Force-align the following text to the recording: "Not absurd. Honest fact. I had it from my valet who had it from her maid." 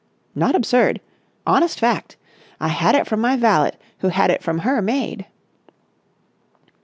"Not 0.33 0.55
absurd. 0.55 0.99
Honest 1.45 1.79
fact. 1.79 2.17
I 2.59 2.69
had 2.69 2.95
it 2.95 3.05
from 3.05 3.19
my 3.21 3.37
valet 3.37 3.73
who 3.99 4.07
had 4.09 4.31
it 4.31 4.41
from 4.41 4.57
her 4.65 4.81
maid." 4.81 5.27